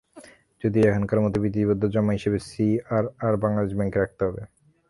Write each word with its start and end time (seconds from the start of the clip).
যদিও 0.61 0.87
এখনকার 0.89 1.19
মতোই 1.23 1.43
বিধিবদ্ধ 1.45 1.83
জমা 1.93 2.13
হিসেবে 2.17 2.37
সিআরআর 2.47 3.35
বাংলাদেশ 3.43 3.73
ব্যাংকে 3.77 3.97
রাখতে 3.99 4.21
হবে। 4.27 4.41